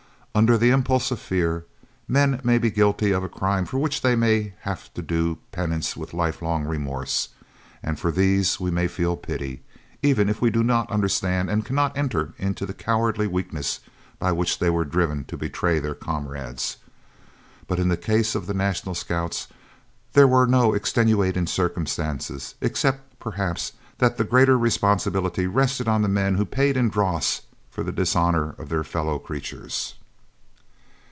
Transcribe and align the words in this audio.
Under 0.33 0.57
the 0.57 0.69
impulse 0.71 1.11
of 1.11 1.19
fear 1.19 1.65
men 2.07 2.39
may 2.41 2.57
be 2.57 2.71
guilty 2.71 3.11
of 3.11 3.21
a 3.21 3.27
crime 3.27 3.65
for 3.65 3.79
which 3.79 3.99
they 4.01 4.15
may 4.15 4.53
have 4.61 4.91
to 4.93 5.01
do 5.01 5.39
penance 5.51 5.97
with 5.97 6.13
lifelong 6.13 6.63
remorse, 6.63 7.29
and 7.83 7.99
for 7.99 8.13
these 8.13 8.57
we 8.57 8.71
may 8.71 8.87
feel 8.87 9.17
pity, 9.17 9.61
even 10.01 10.29
if 10.29 10.39
we 10.41 10.49
do 10.49 10.63
not 10.63 10.89
understand 10.89 11.49
and 11.49 11.65
cannot 11.65 11.97
enter 11.97 12.33
into 12.37 12.65
the 12.65 12.73
cowardly 12.73 13.27
weakness 13.27 13.81
by 14.19 14.31
which 14.31 14.59
they 14.59 14.69
were 14.69 14.85
driven 14.85 15.25
to 15.25 15.35
betray 15.35 15.79
their 15.79 15.93
comrades. 15.93 16.77
But 17.67 17.77
in 17.77 17.89
the 17.89 17.97
case 17.97 18.33
of 18.33 18.47
the 18.47 18.53
National 18.53 18.95
Scouts 18.95 19.49
there 20.13 20.29
were 20.29 20.47
no 20.47 20.73
extenuating 20.73 21.45
circumstances 21.45 22.55
except 22.61 23.19
perhaps 23.19 23.73
that 23.97 24.15
the 24.15 24.23
greater 24.23 24.57
responsibility 24.57 25.45
rested 25.45 25.89
on 25.89 26.01
the 26.01 26.07
men 26.07 26.35
who 26.35 26.45
paid 26.45 26.77
in 26.77 26.87
dross 26.89 27.41
for 27.69 27.83
the 27.83 27.91
dishonour 27.91 28.55
of 28.57 28.69
their 28.69 28.85
fellow 28.85 29.19
creatures. 29.19 29.95